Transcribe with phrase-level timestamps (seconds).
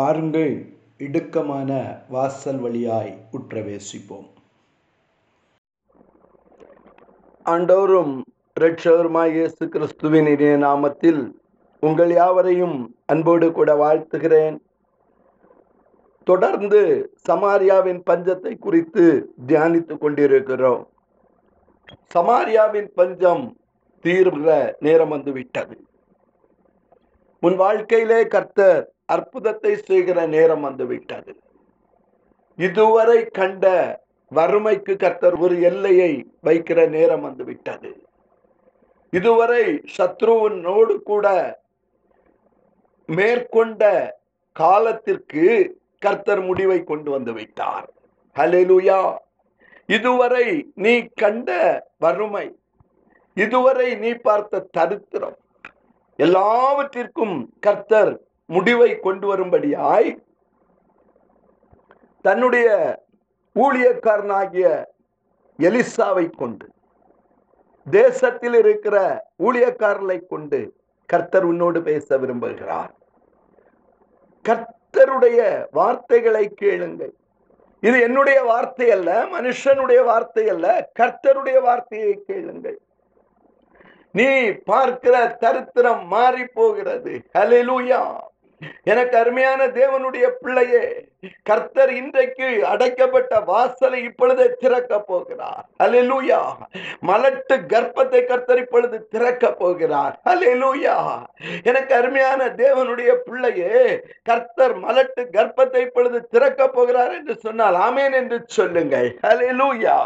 [0.00, 0.52] பாருங்கள்
[0.98, 1.70] இடுக்கமான
[2.08, 4.28] வாசல் வழியாய் உற்றவேசிப்போம்.
[7.46, 8.14] ஆண்டவரும்
[8.60, 11.32] இரட்சகருமாய் இயேசு கிறிஸ்துவின் இணைய நாமத்தில்
[11.80, 14.56] உங்கள் யாவரையும் அன்போடு கூட வாழ்த்துகிறேன்.
[16.24, 19.04] தொடர்ந்து சமாரியாவின் பஞ்சத்தை குறித்து
[19.46, 20.88] தியானித்துக் கொண்டிருக்கிறோம்.
[22.14, 23.44] சமாரியாவின் பஞ்சம்
[24.04, 25.76] தீர்கிற நேரம் வந்து விட்டது
[27.40, 31.32] உன் வாழ்க்கையிலே கர்த்தர் அற்புதத்தை செய்கிற நேரம் வந்து விட்டது.
[32.58, 33.64] இதுவரை கண்ட
[34.32, 36.12] வறுமைக்கு கர்த்தர் ஒரு எல்லையை
[36.48, 37.90] வைக்கிற நேரம் வந்து விட்டது.
[39.12, 39.64] இதுவரை
[39.96, 41.26] சத்ருவினோடு கூட
[43.08, 43.82] மேற்கொண்ட
[44.56, 45.44] காலத்திற்கு
[46.04, 47.88] கர்த்தர் முடிவை கொண்டு வந்து விட்டார்.
[48.36, 49.00] ஹலெலுயா
[49.94, 50.46] இதுவரை
[50.84, 51.50] நீ கண்ட
[52.04, 52.46] வறுமை
[53.36, 55.38] இதுவரை நீ பார்த்த தரித்திரம்
[56.18, 58.12] எல்லாவற்றிற்கும் கர்த்தர்
[58.54, 60.10] முடிவை கொண்டு வரும்படியாய்
[62.24, 62.68] தன்னுடைய
[63.56, 64.66] ஊழியக்காரனாகிய
[65.58, 66.66] எலிசாவை கொண்டு
[67.86, 68.96] தேசத்தில் இருக்கிற
[69.46, 70.60] ஊழியக்காரர்களை கொண்டு
[71.10, 72.92] கர்த்தர் உன்னோடு பேச விரும்புகிறார்.
[74.44, 75.40] கர்த்தருடைய
[75.78, 77.14] வார்த்தைகளை கேளுங்கள்.
[77.82, 80.66] இது என்னுடைய வார்த்தை அல்ல மனுஷனுடைய வார்த்தை அல்ல
[81.00, 82.78] கர்த்தருடைய வார்த்தையை கேளுங்கள்.
[84.18, 84.28] நீ
[84.70, 88.02] பார்க்கிற தரித்திரம் மாறி போகிறது ஹலிலூயா
[88.84, 90.82] எனக்கு அருமையான தேவனுடைய பிள்ளையே
[91.48, 95.64] கர்த்தர் இன்றைக்கு அடைக்கப்பட்ட வாசலை இப்பொழுது திறக்க போகிறார்.
[95.84, 96.40] அலெலூயா
[97.08, 100.14] மலட்டு கர்ப்பத்தை கர்த்தர் இப்பொழுது திறக்க போகிறார்.
[100.24, 100.96] அலெலூயா
[101.62, 103.74] எனக்கு அருமையான தேவனுடைய பிள்ளையே
[104.22, 109.10] கர்த்தர் மலட்டு கர்ப்பத்தை இப்பொழுது திறக்க போகிறார் என்று சொன்னால் ஆமேன் என்று சொல்லுங்கள்.
[109.32, 109.98] அலெலூயா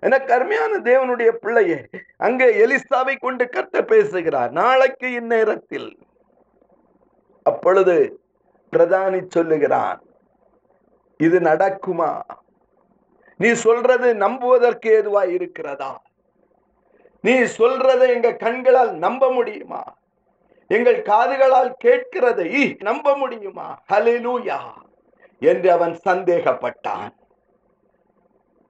[0.00, 1.80] எனக்கு அருமையான தேவனுடைய பிள்ளையே
[2.26, 4.52] அங்கே எலிசாவை கொண்டு கர்த்தர் பேசுகிறார்.
[4.62, 5.88] நாளைக்கு இந்நேரத்தில்
[7.50, 7.96] அப்பொழுது
[8.72, 10.00] பிரதானி சொல்லுகிறான்
[11.24, 12.10] இது நடக்குமா?
[13.40, 15.92] நீ சொல்றது நம்புவதற்கு ஏதுவா இருக்கிறதா?
[17.24, 19.82] நீ சொல்றதை எங்க கண்களால் நம்ப முடியுமா?
[20.70, 22.50] எங்கள் காதுகளால் கேட்கிறதை
[22.88, 23.68] நம்ப முடியுமா?
[23.92, 24.60] ஹலிலூயா
[25.42, 27.12] என்று அவன் சந்தேகப்பட்டான்.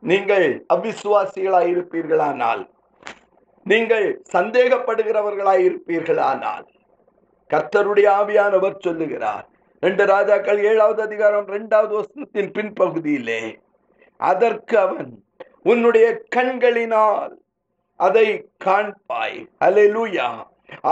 [0.02, 2.62] நீங்கள் அவிசுவாசிகளாய் இருப்பீர்களானால்
[3.70, 6.66] நீங்கள் சந்தேகப்படுகிறவர்களாய் இருப்பீர்களானால்
[7.50, 9.46] கர்த்தருடைய ஆவியானவர் சொல்லுகிறார்.
[9.82, 13.42] ரெண்டு ராஜாக்கள் ஏழாவது அதிகாரம் இரண்டாவது வசனத்தின் பின்பகுதியிலே
[14.20, 15.10] அதற்கு அவன்
[15.62, 17.34] உன்னுடைய கண்களினால்
[18.00, 18.26] அதை
[18.64, 19.38] காண்பாய்.
[19.66, 20.28] அலைலூயா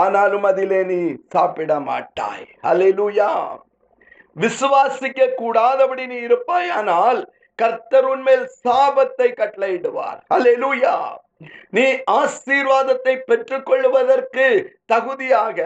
[0.01, 0.99] ஆனாலும் அதிலே நீ
[1.33, 3.29] சாப்பிட மாட்டாய் அலைலூயா
[4.35, 7.19] விசுவாசிக்க கூடாதபடி நீ இருப்பாய் ஆனால்
[7.59, 10.19] கர்த்தர் உன்மேல் சாபத்தை கட்டளையிடுவார்.
[10.35, 10.95] அலைலூயா
[11.69, 14.45] நீ ஆசீர்வாதத்தை பெற்றுக் கொள்வதற்கு
[14.85, 15.59] தகுதியாக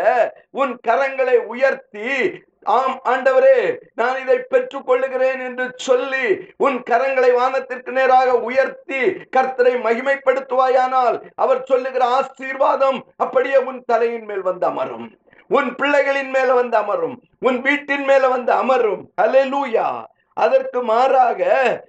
[0.51, 6.25] உன் கரங்களை உயர்த்தி ஆம் ஆண்டவரே நான் இதை பெற்றுக் கொள்ளுகிறேன் என்று சொல்லி
[6.57, 9.01] உன் கரங்களை வானத்திற்கு நேராக உயர்த்தி
[9.37, 15.07] கர்த்தரை மகிமைப்படுத்துவாயானால் அவர் சொல்லுகிற ஆசீர்வாதம் அப்படியே உன் தலையின் மேல் வந்து அமரும்.
[15.47, 17.15] உன் பிள்ளைகளின் மேல வந்து அமரும்.
[17.39, 19.03] உன் வீட்டின் மேல வந்து அமரும்.
[19.21, 20.05] அலெலூயா
[20.43, 21.41] அதற்கு மாறாக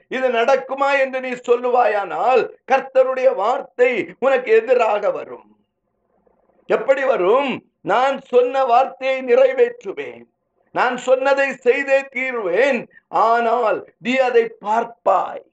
[0.09, 5.49] இது நடக்குமா என்று நீ சொல்லுவாயானால் கர்த்தருடைய வார்த்தை உனக்கு எதிராக வரும்.
[6.67, 7.53] எப்படி வரும்?
[7.83, 10.25] நான் சொன்ன வார்த்தையை நிறைவேற்றுவேன்.
[10.73, 12.81] நான் சொன்னதை செய்தே தீர்வேன்.
[13.09, 15.45] ஆனால் நீ அதை பார்ப்பாய்.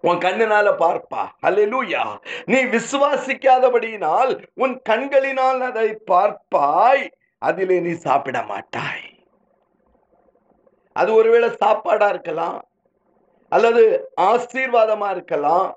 [0.00, 1.24] உன் கண்ணினால பார்ப்பா.
[1.46, 2.04] அல்லூயா
[2.44, 7.04] நீ விசுவாசிக்காதபடியினால் உன் கண்களினால் அதை பார்ப்பாய்.
[7.38, 9.11] அதிலே நீ சாப்பிட மாட்டாய்.
[10.92, 12.68] அது ஒருவேளை சாப்பாடா இருக்கலாம்
[13.48, 15.76] அல்லது ஆசீர்வாதமா இருக்கலாம்.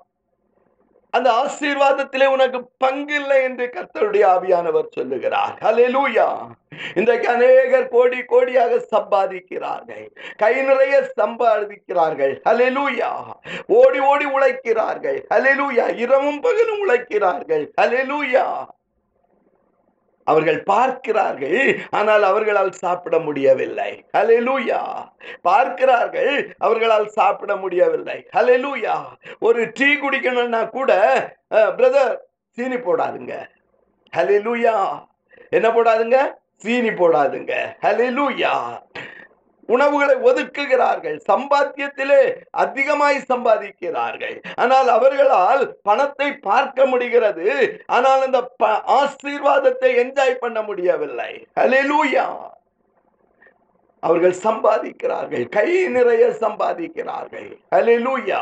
[1.10, 5.58] அந்த ஆசீர்வாதத்திலே உனக்கு பங்கு இல்லை என்று கர்த்தருடைய ஆவியானவர் சொல்லுகிறார்.
[5.60, 6.26] ஹலெலூயா
[6.94, 10.06] இன்றைக்கு அநேகர் கோடி கோடியாக சம்பாதிக்கிறார்கள்.
[10.36, 12.40] கை நிறைய சம்பாதிக்கிறார்கள்.
[12.44, 13.10] ஹலெலூயா
[13.66, 15.26] ஓடி ஓடி உழைக்கிறார்கள்.
[15.34, 17.72] ஹலெலூயா இரவும் பகலும் உழைக்கிறார்கள்.
[17.80, 18.66] ஹலெலூயா
[20.30, 21.60] அவர்கள் பார்க்கிறார்கள்
[21.98, 23.90] ஆனால் அவர்களால் சாப்பிட முடியவில்லை.
[24.16, 24.80] ஹலெலூயா
[25.48, 26.32] பார்க்கிறார்கள்
[26.66, 28.18] அவர்களால் சாப்பிட முடியவில்லை.
[28.36, 28.96] ஹலெலூயா
[29.48, 30.90] ஒரு டீ குடிக்கணும்னா கூட
[31.78, 32.16] பிரதர்
[32.58, 33.34] சீனி போடாதுங்க.
[34.12, 34.74] ஹலெலூயா
[35.56, 36.18] என்ன போடாதுங்க?
[36.64, 37.54] சீனி போடாதுங்க.
[37.84, 38.52] ஹலெலூயா
[39.68, 41.16] உணவுகளை ஒதுக்குகிறார்கள்.
[41.30, 44.36] சம்பாத்தியத்திலே அதிகமாய் சம்பாதிக்கிறார்கள்.
[44.56, 47.46] ஆனால் அவர்களால் பணத்தை பார்க்க முடிகிறது.
[47.86, 48.40] ஆனால் அந்த
[49.00, 51.46] ஆசீர்வாதத்தை என்ஜாய் பண்ண முடியவில்லை.
[51.60, 52.54] ஹலெலூயா
[54.00, 55.44] அவர்கள் சம்பாதிக்கிறார்கள்.
[55.48, 57.48] கை நிறைய சம்பாதிக்கிறார்கள்.
[57.74, 58.40] ஹalleluya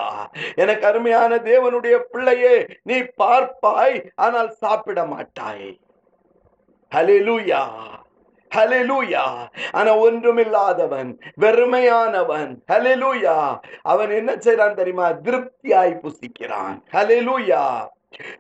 [0.54, 5.78] எனக்கு அருமையான தேவனுடைய பிள்ளையே நீ பார்ப்பாய் ஆனால் சாப்பிட மாட்டாய்.
[6.92, 7.62] ஹலிலூயா
[8.54, 9.46] ஹalleluya.
[9.72, 12.56] ஆனா ஒன்றுமில்லாதவன் வெறுமையானவன்.
[12.72, 13.58] ஹalleluya.
[13.82, 15.08] அவன் என்ன செய்யறான் தெரியுமா?
[15.08, 16.82] திருப்தியாய் புசிக்கிறான்.
[16.92, 17.92] ஹalleluya.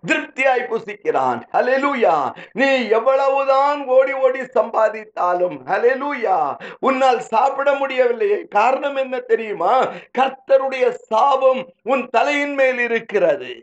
[0.06, 1.42] திருப்தியாய் புசிக்கிறான்.
[1.52, 2.32] ஹalleluya.
[2.52, 6.54] நீ எவ்வளவுதான் ஓடி ஓடி சம்பாதித்தாலும் ஹalleluya.
[6.80, 9.86] உன்னால் சாப்பிட முடியவில்லையே காரணம் என்ன தெரியுமா?
[10.18, 13.54] கர்த்தருடைய சாபம் உன் தலையின் மேல் இருக்கிறது.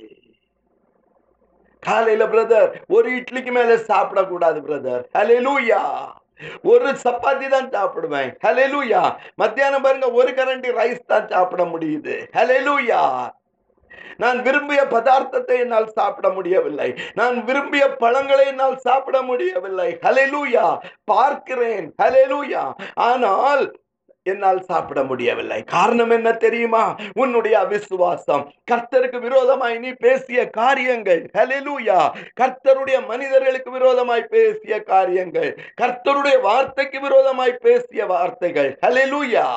[1.80, 5.80] காலையில பிரதர் ஒரு இட்லிக்கு மேல சாப்பிடக்கூடாது பிரதர் ஹalleluya.
[6.72, 8.32] ஒரு சப்பாத்தி தான் சாப்பிடுவேன்.
[8.46, 9.04] ஹலெலுயா
[9.44, 12.16] மத்தியானம் பாருங்க ஒரு கரண்டி ரைஸ் தான் சாப்பிட முடியுது.
[12.40, 13.04] ஹலெலுயா
[14.18, 16.88] நான் விரும்பிய பதார்த்தத்தை என்னால் சாப்பிட முடியவில்லை.
[17.20, 19.90] நான் விரும்பிய பழங்களை என்னால் சாப்பிட முடியவில்லை.
[20.06, 20.66] ஹலெலூயா
[21.12, 21.88] பார்க்கிறேன்.
[22.02, 22.64] ஹலெலூயா
[23.10, 23.64] ஆனால்
[24.24, 25.64] என்னால் சாப்பிட முடியவில்லை.
[25.64, 26.96] காரணம் என்ன தெரியுமா?
[27.14, 28.52] உன்னுடைய அவிசுவாசம்.
[28.72, 31.30] கர்த்தருக்கு விரோதமாய் நீ பேசிய காரியங்கள்.
[31.38, 32.10] ஹalleluya
[32.42, 35.58] கர்த்தருடைய மனிதர்களுக்கு விரோதமாய் பேசிய காரியங்கள்.
[35.82, 38.80] கர்த்தருடைய வார்த்தைக்கு விரோதமாய் பேசிய வார்த்தைகள்.
[38.88, 39.48] ஹலெலூயா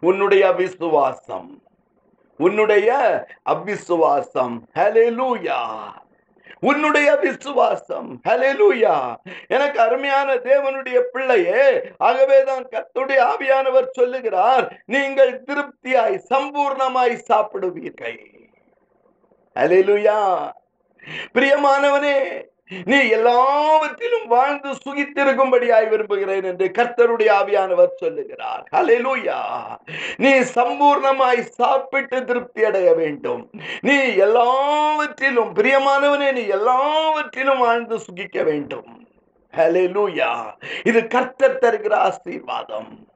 [0.00, 1.48] உன்னுடைய அவிசுவாசம்.
[2.38, 4.58] உன்னுடைய அவிசுவாசம்.
[4.74, 5.58] ஹலெலூயா
[6.60, 8.20] உன்னுடைய விசுவாசம்.
[8.28, 9.14] ஹலெலூயா
[9.48, 18.36] எனக்கு அருமையான தேவனுடைய பிள்ளையே ஆகவேதான் கத்துடைய ஆவியானவர் சொல்லுகிறார் நீங்கள் திருப்தியாய் சம்பூர்ணமாய் சாப்பிடுவீர்கள்.
[19.56, 20.52] ஹalleluya
[21.34, 22.16] பிரியமானவனே
[22.70, 28.64] நீ எல்லாவற்றிலும் வாழ்ந்து சுகித்திருக்கும்படியாய் விரும்புகிறேன் என்று கர்த்தருடைய ஆவியானவர் சொல்லுகிறார்.
[28.72, 29.38] ஹalleluya
[30.16, 33.50] நீ சம்பூர்ணமாய் சாப்பிட்டு திருப்தி அடைய வேண்டும்.
[33.80, 39.06] நீ எல்லாவற்றிலும் பிரியமானவனே நீ எல்லாவற்றிலும் வாழ்ந்து சுகிக்க வேண்டும்.
[39.56, 40.30] ஹalleluya
[40.84, 43.06] இது கர்த்தர் தருகிற ஆசீர்வாதம்.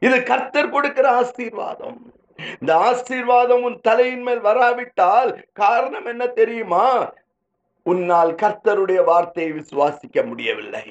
[0.00, 2.14] இது கர்த்தர் கொடுக்கிற ஆசீர்வாதம்.
[2.60, 7.12] இந்த ஆசீர்வாதம் உன் தலையின் மேல் வராவிட்டால் காரணம் என்ன தெரியுமா?
[7.90, 10.86] உன்னால் கர்த்தருடைய வார்த்தையை விசுவாசிக்க முடியவில்லை.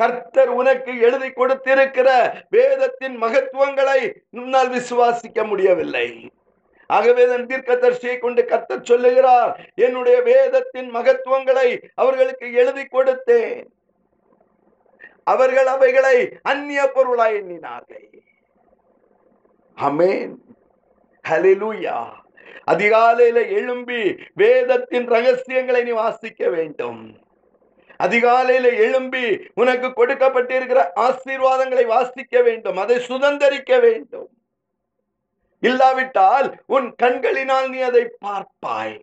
[0.00, 2.08] கர்த்தர் உனக்கு எழுதி கொடுத்திருக்கிற
[2.56, 4.00] வேதத்தின் மகத்துவங்களை
[4.40, 6.08] உன்னால் விசுவாசிக்க முடியவில்லை.
[6.90, 9.50] ஆகவே தன் தீர்க்கதர்சியை கொண்டு கர்த்தர் சொல்லுகிறார்
[9.86, 13.66] என்னுடைய வேதத்தின் மகத்துவங்களை அவர்களுக்கு எழுதி கொடுத்தேன்.
[15.32, 16.16] அவர்கள் அவைகளை
[16.50, 18.08] அந்நிய பொருளாய் எண்ணினார்கள்.
[19.78, 20.34] அமேன்
[21.24, 21.98] ஹலிலூயா
[22.70, 27.18] அதிகாலையில எழும்பி வேதத்தின் ரகசியங்களை நீ வாசிக்க வேண்டும்.
[28.02, 32.76] அதிகாலையில எழும்பி உனக்கு கொடுக்கப்பட்டிருக்கிற ஆசீர்வாதங்களை வாசிக்க வேண்டும்.
[32.76, 34.30] அதை சுதந்தரிக்க வேண்டும்.
[35.60, 39.00] இல்லாவிட்டால் உன் கண்களினால் நீ அதை பார்ப்பாய்.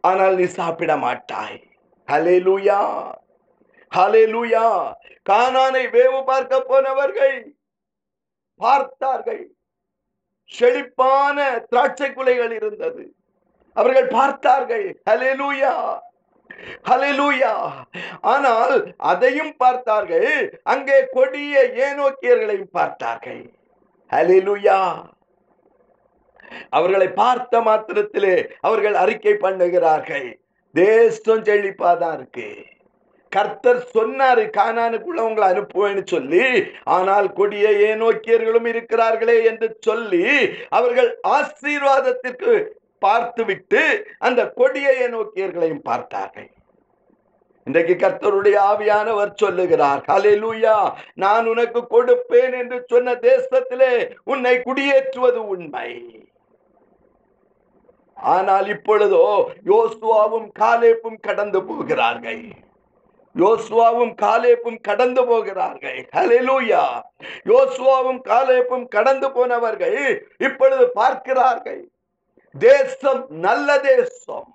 [0.00, 1.62] ஆனால் நீ சாப்பிட மாட்டாய்.
[2.12, 2.80] ஹலே லூயா
[3.96, 4.92] ஹலே லூயா
[5.30, 7.56] கானானை வேவு பார்க்க போனவர்கள்
[8.56, 9.53] பார்த்தார்கள்.
[10.58, 13.14] செழிப்பான திராட்சை குலைகள் இருந்தது.
[13.72, 15.98] அவர்கள் பார்த்தார்கள் ஹலெலூயா
[16.90, 17.54] ஹலெலூயா
[18.20, 23.44] ஆனால் அதையும் பார்த்தார்கள் அங்கே கொடிய ஏனோக்கியர்களையும் பார்த்தார்கள்.
[24.12, 25.04] ஹalleluya.
[26.70, 30.38] அவர்களை பார்த்த மாத்திரத்திலே அவர்கள் அறிக்கை பண்ணுகிறார்கள்.
[30.72, 32.64] தேசம் செழிப்பாதான் இருக்கு.
[33.36, 36.46] கர்த்தர் சொன்னாரு கானானுக்குள்ள உங்களை அனுப்புவேன்னு சொல்லி
[36.96, 40.24] ஆனால் கொடிய ஏனோக்கியர்களும் இருக்கிறார்களே என்று சொல்லி
[40.78, 42.54] அவர்கள் ஆசீர்வாதத்திற்கு
[43.06, 43.80] பார்த்துவிட்டு
[44.26, 46.50] அந்த கொடிய ஏனோக்கியர்களையும் பார்த்தார்கள்.
[47.66, 50.74] இன்றைக்கு கர்த்தருடைய ஆவியானவர் சொல்லுகிறார் ஹalleluya
[51.22, 53.92] நான் உனக்கு கொடுப்பேன் என்று சொன்ன தேசத்திலே
[54.32, 55.90] உன்னை குடியேற்றுவது உண்மை.
[58.16, 59.24] ஆனால் இப்பொழுதோ
[59.70, 62.44] யோசுவாவும் காலேப்பும் கடந்து போகிறார்கள்.
[63.36, 66.08] யோசுவாவும் காலேப்பும் கடந்து போகிறார்கள்.
[66.16, 67.00] ஹalleluya.
[67.44, 71.88] யோசுவாவும் காலேப்பும் கடந்து போனவர்கள் இப்பொழுது பார்க்கிறார்கள்.
[72.58, 74.53] தேசம் நல்ல தேசம்.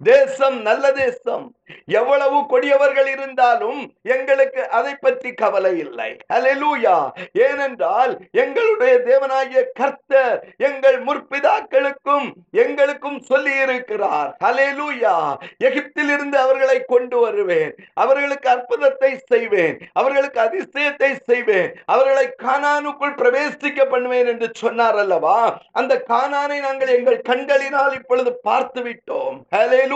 [0.00, 1.46] தேசம் நல்ல தேசம்.
[1.86, 6.18] எவ்வளவு கொடியவர்கள் இருந்தாலும் எங்களுக்கு அதை பற்றி கவலை இல்லை.
[6.32, 6.96] அலெலூயா
[7.32, 15.14] ஏனென்றால் எங்களுடைய தேவனாகிய கர்த்தர் எங்கள் முற்பிதாக்களுக்கும் எங்களுக்கும் சொல்லி இருக்கிறார் அலெலூயா
[15.58, 17.72] எகிப்தில் இருந்து அவர்களை கொண்டு வருவேன்.
[17.94, 19.78] அவர்களுக்கு அற்புதத்தை செய்வேன்.
[19.92, 21.70] அவர்களுக்கு அதிசயத்தை செய்வேன்.
[21.84, 25.60] அவர்களை கானானுக்குள் பிரவேசிக்க பண்ணுவேன் என்று சொன்னார் அல்லவா?
[25.72, 29.89] அந்த கானானை நாங்கள் எங்கள் கண்களினால் இப்பொழுது பார்த்து விட்டோம் ஹalleluya.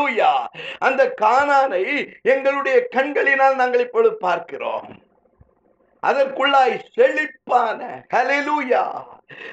[0.79, 1.85] அந்த கானானை
[2.23, 5.03] எங்களுடைய கண்களினால் நாங்கள் இப்பொழுது பார்க்கிறோம்.
[6.09, 8.85] அதற்குள்ளாய் செழிப்பான ஹலெலூயா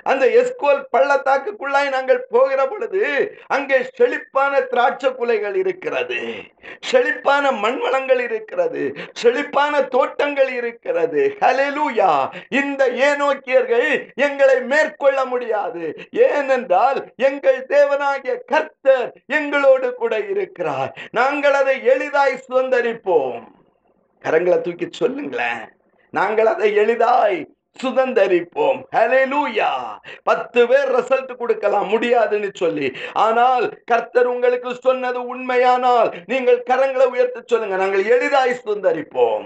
[0.04, 3.04] அந்த எஸ்கோல் பள்ளத்தாக்குக்குள்ளாய் நாங்கள் போகிற பொழுது
[3.48, 6.20] அங்கே செழிப்பான திராட்சை குலைகள் இருக்கிறது.
[6.80, 8.84] செழிப்பான மண்வளங்கள் இருக்கிறது.
[9.14, 11.38] செழிப்பான தோட்டங்கள் இருக்கிறது.
[11.40, 12.12] ஹலெலூயா
[12.50, 15.86] இந்த ஏனோக்கியர்கள் எங்களை மேற்கொள்ள முடியாது.
[16.12, 20.98] ஏனென்றால் எங்கள் தேவனாகிய கர்த்தர் எங்களோடு கூட இருக்கிறார்.
[21.12, 23.44] நாங்கள் அதை எளிதாய் சுதந்தரிப்போம்.
[24.24, 25.64] கரங்களை தூக்கி சொல்லுங்களேன்.
[26.12, 27.40] நாங்கள் அதை எளிதாய்
[27.84, 28.80] சுதந்தரிப்போம்.
[28.96, 29.70] ஹalleluya
[30.24, 31.88] பத்து பேர் ரிசல்ட் கொடுக்கலாம்.
[31.88, 32.88] முடியாதுன்னு சொல்லி.
[33.26, 37.76] ஆனால் கர்த்தர் உங்களுக்கு சொன்னது உண்மையானால் நீங்கள் கரங்களை உயர்த்தி சொல்லுங்க.
[37.76, 39.46] நாங்கள் எளிதாய் சுதந்தரிப்போம்.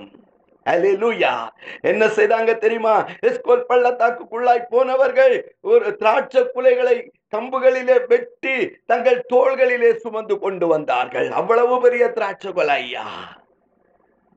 [0.70, 1.34] ஹalleluya
[1.82, 2.96] என்ன செய்தாங்க தெரியுமா?
[3.28, 6.96] எஸ்கோல் பள்ளத்தாக்குக்குள்ளாய் போனவர்கள் ஒரு திராட்சை குலைகளை
[7.36, 8.56] கம்புகளிலே வெட்டி
[8.86, 11.32] தங்கள் தோள்களிலே சுமந்து கொண்டு வந்தார்கள்.
[11.32, 13.08] அவ்வளவு பெரிய திராட்சை கொலை ஐயா.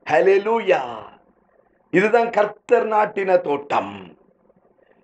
[0.09, 0.81] ஹalleluya
[1.91, 3.93] இதுதான் கர்த்தர் நாட்டின தோட்டம்.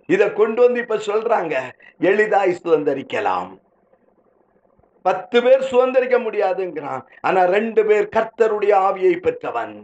[0.05, 1.55] இதை கொண்டு வந்து இப்ப சொல்றாங்க
[1.99, 3.51] எளிதாய் சுதந்தரிக்கலாம்.
[5.01, 9.75] பத்து பேர் சுதந்தரிக்க முடியாதுங்கிறான் ஆனா ரெண்டு பேர் கர்த்தருடைய ஆவியை பெற்றவன்.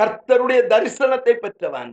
[0.00, 1.92] கர்த்தருடைய தரிசனத்தை பெற்றவன்.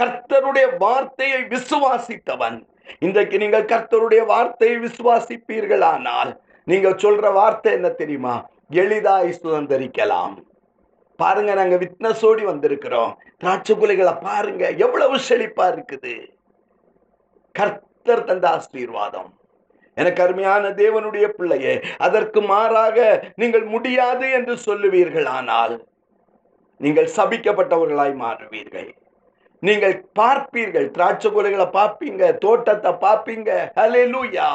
[0.00, 2.58] கர்த்தருடைய வார்த்தையை விசுவாசித்தவன்.
[2.98, 6.30] இன்றைக்கு நீங்கள் கர்த்தருடைய வார்த்தையை விசுவாசிப்பீர்களானால்
[6.64, 8.34] நீங்கள் சொல்ற வார்த்தை என்ன தெரியுமா?
[8.68, 10.34] எளிதாய் சுதந்தரிக்கலாம்.
[11.20, 13.12] பாருங்க நாங்க விட்னஸோடி வந்திருக்கிறோம்.
[13.40, 16.14] திராட்சை குலைகளை பாருங்க எவ்வளவு செழிப்பா இருக்குது.
[17.58, 19.30] கர்த்தர் தந்த ஆசீர்வாதம்.
[19.96, 21.74] எனக்கு அருமையான தேவனுடைய பிள்ளையே
[22.06, 22.98] அதற்கு மாறாக
[23.40, 25.74] நீங்கள் முடியாது என்று சொல்லுவீர்கள் ஆனால்
[26.80, 28.90] நீங்கள் சபிக்கப்பட்டவர்களாய் மாறுவீர்கள்.
[29.66, 30.86] நீங்கள் பார்ப்பீர்கள்.
[30.96, 33.50] திராட்சை கொலைகளை பார்ப்பீங்க தோட்டத்தை பார்ப்பீங்க.
[33.78, 34.48] ஹalleluya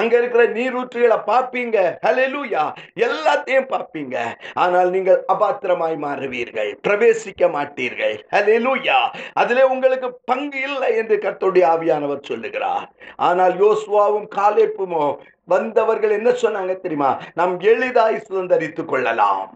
[0.00, 1.76] அங்க இருக்கிற நீரூற்றுகளை பார்ப்பீங்க.
[2.06, 2.64] ஹalleluya
[3.06, 4.16] எல்லாத்தையும் பார்ப்பீங்க.
[4.54, 6.70] ஆனால் நீங்கள் அபாத்திரமாய் மாறுவீர்கள்.
[6.88, 8.16] பிரவேசிக்க மாட்டீர்கள்.
[8.36, 8.98] ஹalleluya
[9.32, 12.86] அதிலே உங்களுக்கு பங்கு இல்லை என்று கர்த்தருடைய ஆவியானவர் சொல்லுகிறார்.
[13.16, 15.04] ஆனால் யோசுவாவும் காலேப்புமோ
[15.44, 17.12] வந்தவர்கள் என்ன சொன்னாங்க தெரியுமா?
[17.34, 19.46] நாம் எளிதாய் சுதந்தரித்துக் கொள்ளலாம்.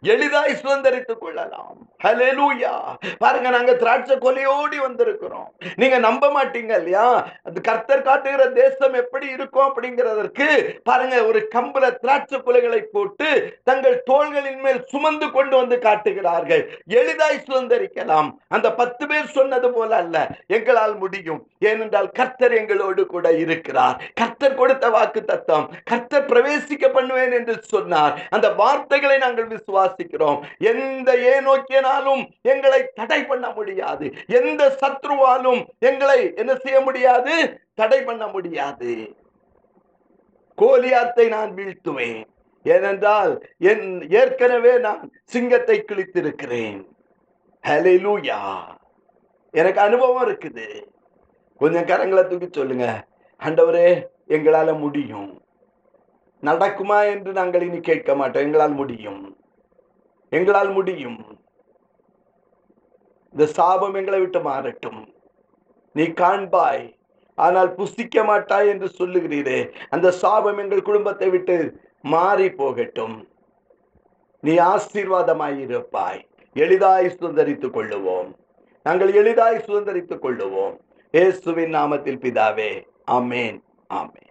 [0.00, 1.76] எளிதாய் சுதந்திரித்துக் கொள்ளலாம்.
[2.04, 2.72] ஹலெலூயா
[3.18, 5.48] பாருங்க நாங்க திராட்சை கொலையோடி வந்திருக்கிறோம்.
[5.76, 7.06] நீங்க நம்ப மாட்டீங்க இல்லையா?
[7.42, 10.48] அந்த கர்த்தர் காட்டுகிற தேசம் எப்படி இருக்கும் அப்படிங்கிறதற்கு
[10.82, 16.64] பாருங்க ஒரு கம்புல திராட்சை கொலைகளை போட்டு தங்கள் தோள்களின் மேல் சுமந்து கொண்டு வந்து காட்டுகிறார்கள்.
[16.86, 18.30] எளிதாய் சுதந்திரிக்கலாம்.
[18.48, 21.40] அந்த பத்து பேர் சொன்னது போல அல்ல எங்களால் முடியும்.
[21.58, 24.02] ஏனென்றால் கர்த்தர் எங்களோடு கூட இருக்கிறார்.
[24.14, 28.14] கர்த்தர் கொடுத்த வாக்கு தத்தம் கர்த்தர் பிரவேசிக்க பண்ணுவேன் என்று சொன்னார்.
[28.30, 30.44] அந்த வார்த்தைகளை நாங்கள் விசுவாசிக்கிறோம்.
[30.58, 34.12] எந்த ஏனோக்கியனாலும் எங்களை தடை பண்ண முடியாது.
[34.26, 37.60] எந்த சத்ருவாலும் எங்களை என்ன செய்ய முடியாது?
[37.74, 39.16] தடை பண்ண முடியாது.
[40.62, 42.24] கோலியாத்தை நான் வீழ்த்துவேன்.
[42.62, 46.90] ஏனென்றால் என் ஏற்கனவே நான் சிங்கத்தை கிழித்திருக்கிறேன்.
[49.50, 50.86] எனக்கு அனுபவம் இருக்குது.
[51.56, 53.06] கொஞ்சம் கரங்களை தூக்கி சொல்லுங்க.
[53.40, 55.42] ஆண்டவரே எங்களால முடியும்.
[56.40, 58.42] நடக்குமா என்று நாங்கள் இனி கேட்க மாட்டோம்.
[58.42, 59.41] எங்களால் முடியும்.
[60.36, 61.20] எங்களால் முடியும்.
[63.32, 65.00] இந்த சாபம் எங்களை விட்டு மாறட்டும்.
[65.92, 66.84] நீ காண்பாய்.
[67.38, 69.60] ஆனால் புசிக்க மாட்டாய் என்று சொல்லுகிறீரே.
[69.90, 71.56] அந்த சாபம் எங்கள் குடும்பத்தை விட்டு
[72.02, 73.16] மாறி போகட்டும்.
[74.40, 76.22] நீ ஆசீர்வாதமாய் இருப்பாய்
[76.54, 78.30] எளிதாய் சுதந்தரித்துக் கொள்ளுவோம்.
[78.82, 80.74] நாங்கள் எளிதாய் சுதந்தரித்துக் கொள்ளுவோம்.
[81.10, 82.72] இயேசுவின் நாமத்தில் பிதாவே.
[83.10, 83.58] ஆமேன்.
[83.94, 84.30] ஆமேன்.